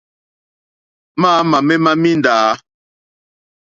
Mǎǃáámà 1.21 1.57
mémá 1.67 1.91
míndǎ. 2.01 2.37